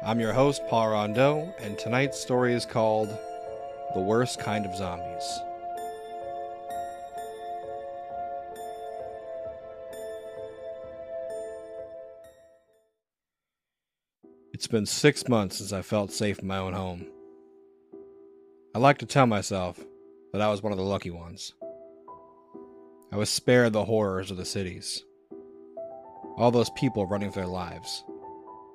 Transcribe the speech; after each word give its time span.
I'm 0.00 0.20
your 0.20 0.32
host, 0.32 0.62
Paul 0.68 0.90
Rondeau, 0.90 1.52
and 1.60 1.76
tonight's 1.76 2.20
story 2.20 2.54
is 2.54 2.64
called 2.64 3.08
The 3.94 4.00
Worst 4.00 4.38
Kind 4.38 4.64
of 4.64 4.76
Zombies. 4.76 5.40
It's 14.52 14.68
been 14.68 14.86
six 14.86 15.28
months 15.28 15.58
since 15.58 15.72
I 15.72 15.82
felt 15.82 16.12
safe 16.12 16.38
in 16.38 16.46
my 16.46 16.58
own 16.58 16.74
home. 16.74 17.06
I 18.76 18.78
like 18.78 18.98
to 18.98 19.06
tell 19.06 19.26
myself 19.26 19.80
that 20.32 20.40
I 20.40 20.48
was 20.48 20.62
one 20.62 20.72
of 20.72 20.78
the 20.78 20.84
lucky 20.84 21.10
ones. 21.10 21.54
I 23.10 23.16
was 23.16 23.30
spared 23.30 23.72
the 23.72 23.84
horrors 23.84 24.30
of 24.30 24.36
the 24.36 24.44
cities. 24.44 25.02
All 26.36 26.52
those 26.52 26.70
people 26.70 27.04
running 27.04 27.32
for 27.32 27.40
their 27.40 27.48
lives. 27.48 28.04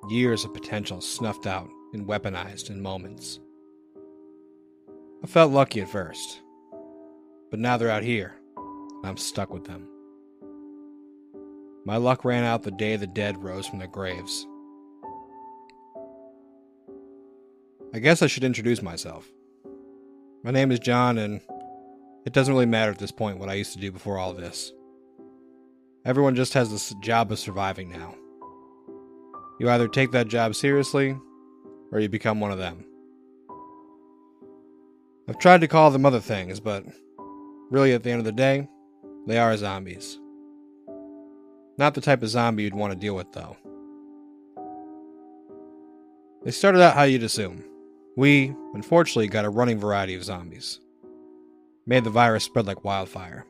Years 0.08 0.44
of 0.44 0.52
potential 0.52 1.00
snuffed 1.00 1.46
out 1.46 1.70
and 1.94 2.06
weaponized 2.06 2.68
in 2.68 2.82
moments. 2.82 3.40
I 5.22 5.26
felt 5.26 5.50
lucky 5.50 5.80
at 5.80 5.88
first, 5.88 6.42
but 7.50 7.58
now 7.58 7.78
they're 7.78 7.90
out 7.90 8.02
here, 8.02 8.34
and 8.56 9.06
I'm 9.06 9.16
stuck 9.16 9.50
with 9.50 9.64
them. 9.64 9.88
My 11.86 11.96
luck 11.96 12.24
ran 12.24 12.44
out 12.44 12.62
the 12.62 12.70
day 12.70 12.96
the 12.96 13.06
dead 13.06 13.42
rose 13.42 13.66
from 13.66 13.78
their 13.78 13.88
graves. 13.88 14.46
I 17.94 17.98
guess 17.98 18.20
I 18.20 18.26
should 18.26 18.44
introduce 18.44 18.82
myself. 18.82 19.26
My 20.42 20.50
name 20.50 20.70
is 20.70 20.80
John, 20.80 21.16
and 21.16 21.40
it 22.26 22.34
doesn't 22.34 22.52
really 22.52 22.66
matter 22.66 22.92
at 22.92 22.98
this 22.98 23.12
point 23.12 23.38
what 23.38 23.48
I 23.48 23.54
used 23.54 23.72
to 23.72 23.80
do 23.80 23.90
before 23.90 24.18
all 24.18 24.34
this. 24.34 24.70
Everyone 26.04 26.34
just 26.34 26.52
has 26.52 26.70
this 26.70 26.92
job 27.00 27.32
of 27.32 27.38
surviving 27.38 27.90
now. 27.90 28.16
You 29.58 29.70
either 29.70 29.88
take 29.88 30.12
that 30.12 30.28
job 30.28 30.54
seriously, 30.54 31.16
or 31.92 32.00
you 32.00 32.08
become 32.08 32.40
one 32.40 32.50
of 32.50 32.58
them. 32.58 32.84
I've 35.28 35.38
tried 35.38 35.60
to 35.60 35.68
call 35.68 35.90
them 35.90 36.04
other 36.04 36.20
things, 36.20 36.60
but 36.60 36.84
really 37.70 37.92
at 37.92 38.02
the 38.02 38.10
end 38.10 38.18
of 38.18 38.24
the 38.24 38.32
day, 38.32 38.68
they 39.26 39.38
are 39.38 39.56
zombies. 39.56 40.18
Not 41.78 41.94
the 41.94 42.00
type 42.00 42.22
of 42.22 42.28
zombie 42.28 42.64
you'd 42.64 42.74
want 42.74 42.92
to 42.92 42.98
deal 42.98 43.14
with, 43.16 43.32
though. 43.32 43.56
They 46.44 46.50
started 46.50 46.82
out 46.82 46.94
how 46.94 47.04
you'd 47.04 47.22
assume 47.22 47.64
we, 48.16 48.54
unfortunately, 48.74 49.28
got 49.28 49.44
a 49.44 49.50
running 49.50 49.78
variety 49.78 50.14
of 50.14 50.24
zombies. 50.24 50.78
Made 51.86 52.04
the 52.04 52.10
virus 52.10 52.44
spread 52.44 52.66
like 52.66 52.84
wildfire. 52.84 53.46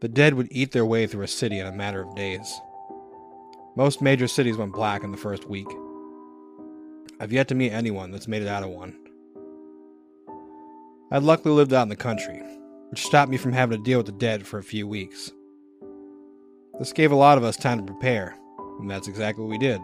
The 0.00 0.08
dead 0.08 0.34
would 0.34 0.48
eat 0.50 0.72
their 0.72 0.84
way 0.84 1.06
through 1.06 1.22
a 1.22 1.28
city 1.28 1.58
in 1.58 1.66
a 1.66 1.72
matter 1.72 2.02
of 2.02 2.16
days. 2.16 2.52
Most 3.76 4.00
major 4.00 4.28
cities 4.28 4.56
went 4.56 4.72
black 4.72 5.02
in 5.02 5.10
the 5.10 5.16
first 5.16 5.48
week. 5.48 5.66
I've 7.18 7.32
yet 7.32 7.48
to 7.48 7.56
meet 7.56 7.72
anyone 7.72 8.12
that's 8.12 8.28
made 8.28 8.42
it 8.42 8.48
out 8.48 8.62
of 8.62 8.70
one. 8.70 8.96
I'd 11.10 11.24
luckily 11.24 11.54
lived 11.54 11.72
out 11.72 11.82
in 11.82 11.88
the 11.88 11.96
country, 11.96 12.40
which 12.90 13.04
stopped 13.04 13.32
me 13.32 13.36
from 13.36 13.52
having 13.52 13.76
to 13.76 13.82
deal 13.82 13.98
with 13.98 14.06
the 14.06 14.12
dead 14.12 14.46
for 14.46 14.58
a 14.58 14.62
few 14.62 14.86
weeks. 14.86 15.32
This 16.78 16.92
gave 16.92 17.10
a 17.10 17.16
lot 17.16 17.36
of 17.36 17.42
us 17.42 17.56
time 17.56 17.78
to 17.78 17.92
prepare, 17.92 18.36
and 18.78 18.88
that's 18.88 19.08
exactly 19.08 19.42
what 19.42 19.50
we 19.50 19.58
did. 19.58 19.80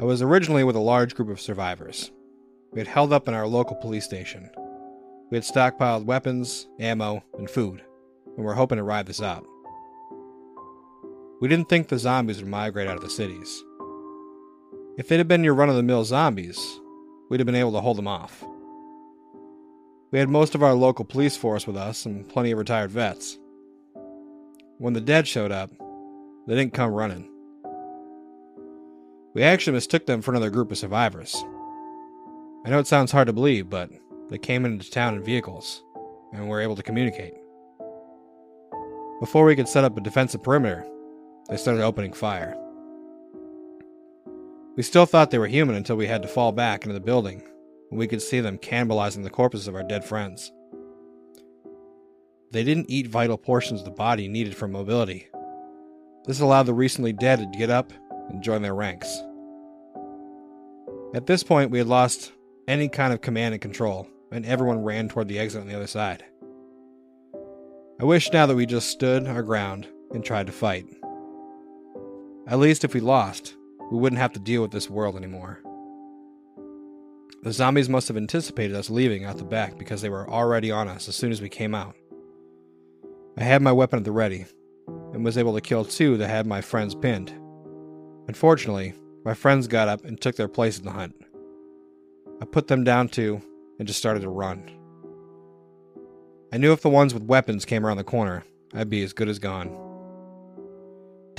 I 0.00 0.04
was 0.04 0.20
originally 0.20 0.64
with 0.64 0.74
a 0.74 0.80
large 0.80 1.14
group 1.14 1.28
of 1.28 1.40
survivors. 1.40 2.10
We 2.72 2.80
had 2.80 2.88
held 2.88 3.12
up 3.12 3.28
in 3.28 3.34
our 3.34 3.46
local 3.46 3.76
police 3.76 4.04
station. 4.04 4.50
We 5.30 5.36
had 5.36 5.44
stockpiled 5.44 6.04
weapons, 6.04 6.66
ammo, 6.80 7.22
and 7.38 7.48
food, 7.48 7.82
and 8.36 8.44
were 8.44 8.54
hoping 8.54 8.78
to 8.78 8.84
ride 8.84 9.06
this 9.06 9.22
out. 9.22 9.46
We 11.40 11.48
didn't 11.48 11.68
think 11.68 11.88
the 11.88 11.98
zombies 11.98 12.38
would 12.38 12.48
migrate 12.48 12.88
out 12.88 12.96
of 12.96 13.02
the 13.02 13.10
cities. 13.10 13.62
If 14.96 15.10
it 15.10 15.18
had 15.18 15.28
been 15.28 15.42
your 15.42 15.54
run 15.54 15.68
of 15.68 15.74
the 15.74 15.82
mill 15.82 16.04
zombies, 16.04 16.80
we'd 17.28 17.40
have 17.40 17.46
been 17.46 17.54
able 17.54 17.72
to 17.72 17.80
hold 17.80 17.98
them 17.98 18.06
off. 18.06 18.44
We 20.12 20.20
had 20.20 20.28
most 20.28 20.54
of 20.54 20.62
our 20.62 20.74
local 20.74 21.04
police 21.04 21.36
force 21.36 21.66
with 21.66 21.76
us 21.76 22.06
and 22.06 22.28
plenty 22.28 22.52
of 22.52 22.58
retired 22.58 22.92
vets. 22.92 23.36
When 24.78 24.92
the 24.92 25.00
dead 25.00 25.26
showed 25.26 25.50
up, 25.50 25.70
they 26.46 26.54
didn't 26.54 26.74
come 26.74 26.92
running. 26.92 27.28
We 29.34 29.42
actually 29.42 29.72
mistook 29.72 30.06
them 30.06 30.22
for 30.22 30.30
another 30.30 30.50
group 30.50 30.70
of 30.70 30.78
survivors. 30.78 31.34
I 32.64 32.70
know 32.70 32.78
it 32.78 32.86
sounds 32.86 33.10
hard 33.10 33.26
to 33.26 33.32
believe, 33.32 33.68
but 33.68 33.90
they 34.30 34.38
came 34.38 34.64
into 34.64 34.88
town 34.88 35.16
in 35.16 35.24
vehicles 35.24 35.82
and 36.32 36.48
were 36.48 36.60
able 36.60 36.76
to 36.76 36.82
communicate. 36.84 37.34
Before 39.18 39.44
we 39.44 39.56
could 39.56 39.68
set 39.68 39.82
up 39.82 39.96
a 39.96 40.00
defensive 40.00 40.42
perimeter, 40.42 40.86
they 41.48 41.56
started 41.56 41.82
opening 41.82 42.12
fire. 42.12 42.56
We 44.76 44.82
still 44.82 45.06
thought 45.06 45.30
they 45.30 45.38
were 45.38 45.46
human 45.46 45.76
until 45.76 45.96
we 45.96 46.06
had 46.06 46.22
to 46.22 46.28
fall 46.28 46.52
back 46.52 46.82
into 46.82 46.94
the 46.94 47.00
building 47.00 47.42
when 47.90 47.98
we 47.98 48.08
could 48.08 48.22
see 48.22 48.40
them 48.40 48.58
cannibalizing 48.58 49.22
the 49.22 49.30
corpses 49.30 49.68
of 49.68 49.74
our 49.74 49.84
dead 49.84 50.04
friends. 50.04 50.50
They 52.50 52.64
didn't 52.64 52.90
eat 52.90 53.06
vital 53.06 53.36
portions 53.36 53.80
of 53.80 53.84
the 53.84 53.90
body 53.92 54.26
needed 54.28 54.56
for 54.56 54.68
mobility. 54.68 55.28
This 56.24 56.40
allowed 56.40 56.64
the 56.64 56.74
recently 56.74 57.12
dead 57.12 57.38
to 57.38 57.58
get 57.58 57.70
up 57.70 57.92
and 58.30 58.42
join 58.42 58.62
their 58.62 58.74
ranks. 58.74 59.22
At 61.14 61.26
this 61.26 61.44
point, 61.44 61.70
we 61.70 61.78
had 61.78 61.86
lost 61.86 62.32
any 62.66 62.88
kind 62.88 63.12
of 63.12 63.20
command 63.20 63.54
and 63.54 63.62
control, 63.62 64.08
and 64.32 64.44
everyone 64.44 64.82
ran 64.82 65.08
toward 65.08 65.28
the 65.28 65.38
exit 65.38 65.60
on 65.60 65.68
the 65.68 65.76
other 65.76 65.86
side. 65.86 66.24
I 68.00 68.04
wish 68.04 68.32
now 68.32 68.46
that 68.46 68.56
we 68.56 68.66
just 68.66 68.88
stood 68.88 69.26
our 69.26 69.42
ground 69.42 69.86
and 70.12 70.24
tried 70.24 70.46
to 70.46 70.52
fight. 70.52 70.86
At 72.46 72.58
least 72.58 72.84
if 72.84 72.92
we 72.92 73.00
lost, 73.00 73.54
we 73.90 73.98
wouldn't 73.98 74.20
have 74.20 74.32
to 74.34 74.40
deal 74.40 74.60
with 74.60 74.70
this 74.70 74.90
world 74.90 75.16
anymore. 75.16 75.60
The 77.42 77.52
zombies 77.52 77.88
must 77.88 78.08
have 78.08 78.16
anticipated 78.16 78.76
us 78.76 78.90
leaving 78.90 79.24
out 79.24 79.38
the 79.38 79.44
back 79.44 79.78
because 79.78 80.02
they 80.02 80.10
were 80.10 80.28
already 80.28 80.70
on 80.70 80.88
us 80.88 81.08
as 81.08 81.16
soon 81.16 81.32
as 81.32 81.40
we 81.40 81.48
came 81.48 81.74
out. 81.74 81.94
I 83.38 83.44
had 83.44 83.62
my 83.62 83.72
weapon 83.72 83.98
at 83.98 84.04
the 84.04 84.12
ready 84.12 84.46
and 85.12 85.24
was 85.24 85.38
able 85.38 85.54
to 85.54 85.60
kill 85.60 85.84
two 85.84 86.16
that 86.18 86.28
had 86.28 86.46
my 86.46 86.60
friends 86.60 86.94
pinned. 86.94 87.32
Unfortunately, 88.28 88.94
my 89.24 89.34
friends 89.34 89.66
got 89.66 89.88
up 89.88 90.04
and 90.04 90.20
took 90.20 90.36
their 90.36 90.48
place 90.48 90.78
in 90.78 90.84
the 90.84 90.92
hunt. 90.92 91.14
I 92.42 92.44
put 92.44 92.68
them 92.68 92.84
down 92.84 93.08
too 93.08 93.40
and 93.78 93.88
just 93.88 93.98
started 93.98 94.20
to 94.20 94.28
run. 94.28 94.70
I 96.52 96.58
knew 96.58 96.72
if 96.72 96.82
the 96.82 96.90
ones 96.90 97.14
with 97.14 97.24
weapons 97.24 97.64
came 97.64 97.86
around 97.86 97.96
the 97.96 98.04
corner, 98.04 98.44
I'd 98.74 98.90
be 98.90 99.02
as 99.02 99.12
good 99.12 99.28
as 99.28 99.38
gone. 99.38 99.84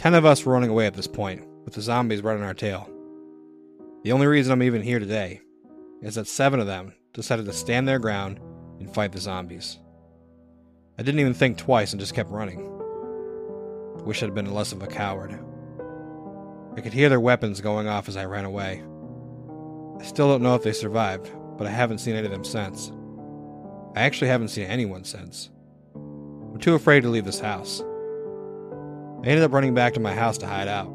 Ten 0.05 0.13
of 0.13 0.23
us 0.23 0.45
were 0.45 0.53
running 0.53 0.69
away 0.69 0.85
at 0.85 0.93
this 0.93 1.07
point, 1.07 1.43
with 1.63 1.73
the 1.73 1.81
zombies 1.81 2.21
running 2.21 2.43
our 2.43 2.53
tail. 2.53 2.87
The 4.03 4.11
only 4.11 4.27
reason 4.27 4.53
I'm 4.53 4.61
even 4.61 4.83
here 4.83 4.99
today 4.99 5.41
is 6.03 6.13
that 6.13 6.27
seven 6.27 6.59
of 6.59 6.67
them 6.67 6.93
decided 7.13 7.47
to 7.47 7.53
stand 7.53 7.87
their 7.87 7.97
ground 7.97 8.39
and 8.79 8.93
fight 8.93 9.13
the 9.13 9.19
zombies. 9.19 9.79
I 10.99 11.01
didn't 11.01 11.21
even 11.21 11.33
think 11.33 11.57
twice 11.57 11.91
and 11.91 11.99
just 11.99 12.13
kept 12.13 12.29
running. 12.29 12.69
Wish 14.05 14.21
I'd 14.21 14.35
been 14.35 14.53
less 14.53 14.73
of 14.73 14.83
a 14.83 14.87
coward. 14.87 15.39
I 16.77 16.81
could 16.81 16.93
hear 16.93 17.09
their 17.09 17.19
weapons 17.19 17.59
going 17.59 17.87
off 17.87 18.07
as 18.07 18.15
I 18.15 18.25
ran 18.25 18.45
away. 18.45 18.83
I 19.99 20.03
still 20.03 20.27
don't 20.27 20.43
know 20.43 20.53
if 20.53 20.61
they 20.61 20.73
survived, 20.73 21.31
but 21.57 21.65
I 21.65 21.71
haven't 21.71 21.97
seen 21.97 22.15
any 22.15 22.27
of 22.27 22.31
them 22.31 22.43
since. 22.43 22.91
I 23.95 24.01
actually 24.01 24.27
haven't 24.27 24.49
seen 24.49 24.67
anyone 24.67 25.03
since. 25.03 25.49
I'm 25.95 26.59
too 26.59 26.75
afraid 26.75 27.01
to 27.01 27.09
leave 27.09 27.25
this 27.25 27.39
house. 27.39 27.81
I 29.23 29.27
ended 29.27 29.43
up 29.43 29.53
running 29.53 29.73
back 29.73 29.93
to 29.93 29.99
my 29.99 30.13
house 30.13 30.37
to 30.39 30.47
hide 30.47 30.67
out. 30.67 30.87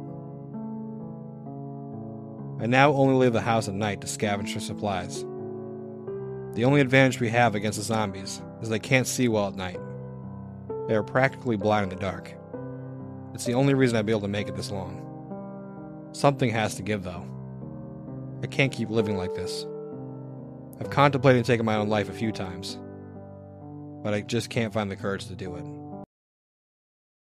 I 2.60 2.66
now 2.66 2.92
only 2.92 3.14
leave 3.14 3.32
the 3.32 3.40
house 3.40 3.68
at 3.68 3.74
night 3.74 4.02
to 4.02 4.06
scavenge 4.06 4.52
for 4.52 4.60
supplies. 4.60 5.24
The 6.54 6.64
only 6.64 6.80
advantage 6.80 7.20
we 7.20 7.30
have 7.30 7.54
against 7.54 7.78
the 7.78 7.84
zombies 7.84 8.42
is 8.60 8.68
they 8.68 8.78
can't 8.78 9.06
see 9.06 9.28
well 9.28 9.48
at 9.48 9.54
night. 9.54 9.80
They 10.86 10.94
are 10.94 11.02
practically 11.02 11.56
blind 11.56 11.84
in 11.84 11.88
the 11.98 12.02
dark. 12.02 12.34
It's 13.32 13.44
the 13.44 13.54
only 13.54 13.74
reason 13.74 13.96
I'd 13.96 14.06
be 14.06 14.12
able 14.12 14.20
to 14.22 14.28
make 14.28 14.48
it 14.48 14.56
this 14.56 14.70
long. 14.70 16.10
Something 16.12 16.50
has 16.50 16.74
to 16.74 16.82
give, 16.82 17.04
though. 17.04 17.24
I 18.42 18.46
can't 18.46 18.72
keep 18.72 18.90
living 18.90 19.16
like 19.16 19.34
this. 19.34 19.64
I've 20.80 20.90
contemplated 20.90 21.44
taking 21.44 21.64
my 21.64 21.76
own 21.76 21.88
life 21.88 22.08
a 22.08 22.12
few 22.12 22.32
times, 22.32 22.78
but 24.02 24.12
I 24.12 24.22
just 24.22 24.50
can't 24.50 24.72
find 24.72 24.90
the 24.90 24.96
courage 24.96 25.26
to 25.26 25.36
do 25.36 25.54
it. 25.56 25.64